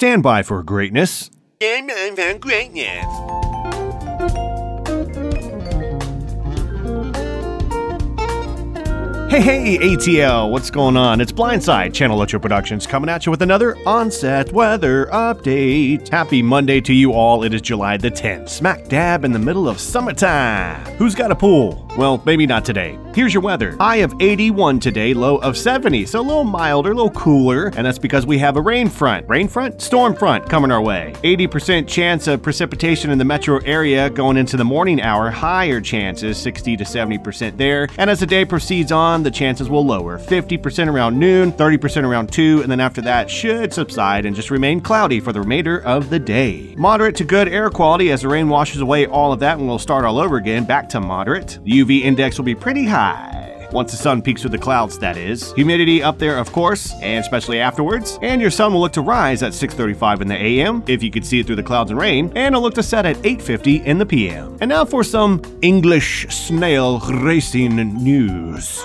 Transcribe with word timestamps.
Stand 0.00 0.22
by 0.22 0.42
for 0.42 0.62
greatness. 0.62 1.30
For 1.60 2.38
greatness. 2.38 3.04
Hey, 9.30 9.42
hey, 9.42 9.78
ATL, 9.78 10.50
what's 10.50 10.70
going 10.70 10.96
on? 10.96 11.20
It's 11.20 11.32
Blindside 11.32 11.92
Channel 11.92 12.18
Ocho 12.18 12.38
Productions 12.38 12.86
coming 12.86 13.10
at 13.10 13.26
you 13.26 13.30
with 13.30 13.42
another 13.42 13.76
onset 13.86 14.50
weather 14.54 15.04
update. 15.12 16.08
Happy 16.08 16.42
Monday 16.42 16.80
to 16.80 16.94
you 16.94 17.12
all. 17.12 17.44
It 17.44 17.52
is 17.52 17.60
July 17.60 17.98
the 17.98 18.10
10th, 18.10 18.48
smack 18.48 18.88
dab 18.88 19.26
in 19.26 19.32
the 19.32 19.38
middle 19.38 19.68
of 19.68 19.78
summertime. 19.78 20.82
Who's 20.96 21.14
got 21.14 21.30
a 21.30 21.36
pool? 21.36 21.86
Well, 21.96 22.22
maybe 22.24 22.46
not 22.46 22.64
today. 22.64 22.98
Here's 23.14 23.34
your 23.34 23.42
weather. 23.42 23.76
High 23.80 23.96
of 23.96 24.14
81 24.20 24.78
today, 24.78 25.12
low 25.12 25.38
of 25.38 25.56
70, 25.56 26.06
so 26.06 26.20
a 26.20 26.22
little 26.22 26.44
milder, 26.44 26.92
a 26.92 26.94
little 26.94 27.10
cooler, 27.10 27.72
and 27.76 27.84
that's 27.84 27.98
because 27.98 28.24
we 28.24 28.38
have 28.38 28.56
a 28.56 28.60
rain 28.60 28.88
front. 28.88 29.28
Rain 29.28 29.48
front? 29.48 29.82
Storm 29.82 30.14
front 30.14 30.48
coming 30.48 30.70
our 30.70 30.80
way. 30.80 31.12
80% 31.24 31.88
chance 31.88 32.28
of 32.28 32.42
precipitation 32.42 33.10
in 33.10 33.18
the 33.18 33.24
metro 33.24 33.58
area 33.64 34.08
going 34.08 34.36
into 34.36 34.56
the 34.56 34.64
morning 34.64 35.02
hour, 35.02 35.30
higher 35.30 35.80
chances, 35.80 36.38
60 36.38 36.76
to 36.76 36.84
70% 36.84 37.56
there. 37.56 37.88
And 37.98 38.08
as 38.08 38.20
the 38.20 38.26
day 38.26 38.44
proceeds 38.44 38.92
on, 38.92 39.24
the 39.24 39.30
chances 39.30 39.68
will 39.68 39.84
lower 39.84 40.16
50% 40.16 40.86
around 40.88 41.18
noon, 41.18 41.52
30% 41.52 42.04
around 42.04 42.30
2, 42.32 42.62
and 42.62 42.70
then 42.70 42.80
after 42.80 43.00
that 43.02 43.28
should 43.28 43.74
subside 43.74 44.26
and 44.26 44.36
just 44.36 44.52
remain 44.52 44.80
cloudy 44.80 45.18
for 45.18 45.32
the 45.32 45.40
remainder 45.40 45.82
of 45.82 46.08
the 46.08 46.20
day. 46.20 46.72
Moderate 46.78 47.16
to 47.16 47.24
good 47.24 47.48
air 47.48 47.68
quality 47.68 48.12
as 48.12 48.22
the 48.22 48.28
rain 48.28 48.48
washes 48.48 48.80
away 48.80 49.06
all 49.06 49.32
of 49.32 49.40
that 49.40 49.58
and 49.58 49.66
we'll 49.66 49.80
start 49.80 50.04
all 50.04 50.20
over 50.20 50.36
again, 50.36 50.64
back 50.64 50.88
to 50.90 51.00
moderate. 51.00 51.58
The 51.64 51.79
UV 51.80 52.02
index 52.02 52.38
will 52.38 52.44
be 52.44 52.54
pretty 52.54 52.84
high. 52.84 53.68
Once 53.72 53.92
the 53.92 53.96
sun 53.96 54.20
peaks 54.20 54.40
through 54.40 54.50
the 54.50 54.58
clouds, 54.58 54.98
that 54.98 55.16
is. 55.16 55.52
Humidity 55.52 56.02
up 56.02 56.18
there, 56.18 56.38
of 56.38 56.50
course, 56.50 56.92
and 57.02 57.24
especially 57.24 57.60
afterwards. 57.60 58.18
And 58.20 58.40
your 58.40 58.50
sun 58.50 58.72
will 58.72 58.80
look 58.80 58.92
to 58.94 59.00
rise 59.00 59.42
at 59.42 59.54
6:35 59.54 60.20
in 60.20 60.28
the 60.28 60.34
AM, 60.34 60.82
if 60.88 61.02
you 61.02 61.10
could 61.10 61.24
see 61.24 61.40
it 61.40 61.46
through 61.46 61.56
the 61.56 61.62
clouds 61.62 61.90
and 61.90 62.00
rain, 62.00 62.32
and 62.34 62.54
it'll 62.54 62.62
look 62.62 62.74
to 62.74 62.82
set 62.82 63.06
at 63.06 63.16
8:50 63.24 63.82
in 63.86 63.98
the 63.98 64.06
PM. 64.06 64.56
And 64.60 64.68
now 64.68 64.84
for 64.84 65.04
some 65.04 65.40
English 65.62 66.26
snail 66.30 66.98
racing 66.98 67.76
news. 68.02 68.84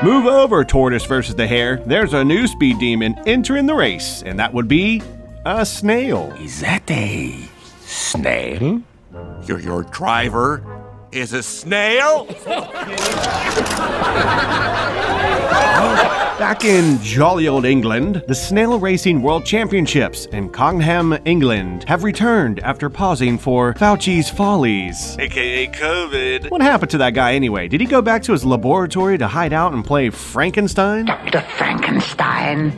Move 0.00 0.26
over, 0.26 0.64
tortoise 0.64 1.04
versus 1.06 1.34
the 1.34 1.46
hare. 1.46 1.78
There's 1.78 2.14
a 2.14 2.24
new 2.24 2.46
speed 2.46 2.78
demon 2.78 3.16
entering 3.26 3.66
the 3.66 3.74
race, 3.74 4.22
and 4.22 4.38
that 4.38 4.54
would 4.54 4.68
be 4.68 5.02
a 5.44 5.66
snail. 5.66 6.32
Is 6.40 6.60
that 6.60 6.88
a 6.88 7.34
snail? 7.80 8.58
Hmm? 8.58 9.42
You're 9.44 9.58
your 9.58 9.82
driver 9.82 10.62
is 11.12 11.32
a 11.32 11.42
snail? 11.42 12.26
Back 16.38 16.64
in 16.64 17.00
jolly 17.02 17.48
old 17.48 17.64
England, 17.64 18.22
the 18.28 18.34
Snail 18.34 18.78
Racing 18.78 19.22
World 19.22 19.44
Championships 19.44 20.26
in 20.26 20.50
Congham, 20.50 21.18
England, 21.24 21.84
have 21.88 22.04
returned 22.04 22.60
after 22.60 22.88
pausing 22.88 23.38
for 23.38 23.74
Fauci's 23.74 24.30
follies. 24.30 25.16
AKA 25.18 25.68
COVID. 25.68 26.50
What 26.50 26.60
happened 26.60 26.90
to 26.92 26.98
that 26.98 27.14
guy 27.14 27.34
anyway? 27.34 27.68
Did 27.68 27.80
he 27.80 27.86
go 27.86 28.00
back 28.00 28.22
to 28.24 28.32
his 28.32 28.44
laboratory 28.44 29.18
to 29.18 29.26
hide 29.26 29.52
out 29.52 29.72
and 29.72 29.84
play 29.84 30.10
Frankenstein? 30.10 31.06
Dr. 31.06 31.40
Frankenstein. 31.40 32.70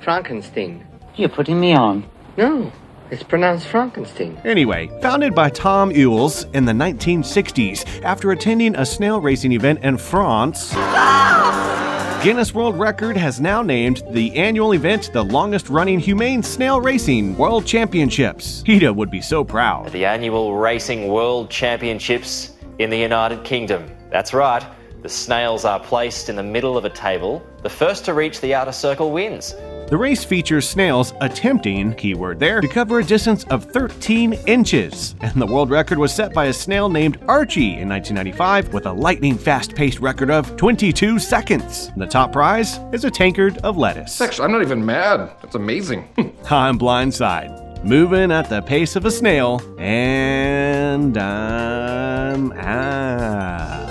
Frankenstein. 0.00 0.86
You're 1.16 1.28
putting 1.28 1.60
me 1.60 1.74
on. 1.74 2.04
No, 2.36 2.72
it's 3.12 3.22
pronounced 3.22 3.66
Frankenstein. 3.66 4.40
Anyway, 4.42 4.88
founded 5.02 5.34
by 5.34 5.50
Tom 5.50 5.92
Elwes 5.92 6.44
in 6.54 6.64
the 6.64 6.72
1960s 6.72 8.02
after 8.02 8.32
attending 8.32 8.74
a 8.74 8.86
snail 8.86 9.20
racing 9.20 9.52
event 9.52 9.84
in 9.84 9.98
France. 9.98 10.72
Guinness 12.24 12.54
World 12.54 12.78
Record 12.78 13.16
has 13.18 13.38
now 13.38 13.60
named 13.60 14.02
the 14.12 14.34
annual 14.34 14.72
event 14.72 15.10
the 15.12 15.22
longest 15.22 15.68
running 15.68 15.98
humane 15.98 16.42
snail 16.42 16.80
racing 16.80 17.36
world 17.36 17.66
championships. 17.66 18.62
PETA 18.62 18.90
would 18.90 19.10
be 19.10 19.20
so 19.20 19.44
proud. 19.44 19.92
the 19.92 20.06
annual 20.06 20.56
Racing 20.56 21.08
World 21.08 21.50
Championships 21.50 22.52
in 22.78 22.88
the 22.88 22.98
United 22.98 23.44
Kingdom. 23.44 23.90
That's 24.10 24.32
right, 24.32 24.64
the 25.02 25.08
snails 25.08 25.66
are 25.66 25.80
placed 25.80 26.30
in 26.30 26.36
the 26.36 26.42
middle 26.42 26.78
of 26.78 26.86
a 26.86 26.90
table. 26.90 27.42
The 27.62 27.68
first 27.68 28.06
to 28.06 28.14
reach 28.14 28.40
the 28.40 28.54
outer 28.54 28.72
circle 28.72 29.10
wins. 29.10 29.54
The 29.92 29.98
race 29.98 30.24
features 30.24 30.66
snails 30.66 31.12
attempting, 31.20 31.92
keyword 31.92 32.40
there, 32.40 32.62
to 32.62 32.66
cover 32.66 33.00
a 33.00 33.04
distance 33.04 33.44
of 33.50 33.66
13 33.66 34.32
inches. 34.46 35.14
And 35.20 35.34
the 35.34 35.44
world 35.44 35.68
record 35.68 35.98
was 35.98 36.14
set 36.14 36.32
by 36.32 36.46
a 36.46 36.52
snail 36.54 36.88
named 36.88 37.18
Archie 37.28 37.74
in 37.74 37.90
1995 37.90 38.72
with 38.72 38.86
a 38.86 38.92
lightning 38.94 39.36
fast 39.36 39.74
paced 39.74 40.00
record 40.00 40.30
of 40.30 40.56
22 40.56 41.18
seconds. 41.18 41.90
The 41.98 42.06
top 42.06 42.32
prize 42.32 42.80
is 42.94 43.04
a 43.04 43.10
tankard 43.10 43.58
of 43.58 43.76
lettuce. 43.76 44.18
Actually, 44.18 44.46
I'm 44.46 44.52
not 44.52 44.62
even 44.62 44.82
mad. 44.82 45.30
That's 45.42 45.56
amazing. 45.56 46.08
I'm 46.50 46.78
blindside, 46.78 47.84
moving 47.84 48.32
at 48.32 48.48
the 48.48 48.62
pace 48.62 48.96
of 48.96 49.04
a 49.04 49.10
snail, 49.10 49.60
and 49.78 51.18
I'm 51.18 52.50
out. 52.52 53.81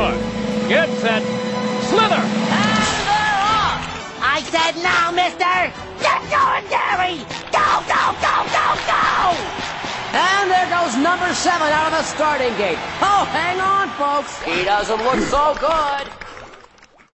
Get 0.00 0.88
set. 1.00 1.22
Slither. 1.90 2.22
I 4.24 4.40
said 4.48 4.82
now, 4.82 5.10
mister! 5.12 5.68
Get 6.00 6.24
going, 6.32 6.64
Gary! 6.72 7.20
Go, 7.52 7.68
go, 7.84 8.16
go, 8.16 8.34
go, 8.48 8.66
go! 8.88 9.36
And 10.16 10.50
there 10.50 10.70
goes 10.72 10.96
number 10.96 11.28
seven 11.34 11.68
out 11.68 11.92
of 11.92 11.98
the 11.98 12.02
starting 12.04 12.56
gate. 12.56 12.78
Oh, 13.02 13.28
hang 13.28 13.60
on, 13.60 13.90
folks. 14.00 14.40
He 14.42 14.64
doesn't 14.64 15.04
look 15.04 15.20
so 15.28 15.54
good. 15.60 16.08